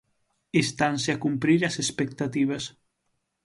Estanse 0.63 1.09
a 1.13 1.19
cumprir 1.25 1.61
as 1.69 1.75
expectativas. 1.83 2.63